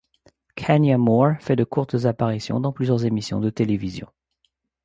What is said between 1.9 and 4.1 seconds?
apparitions dans plusieurs émissions de télévision.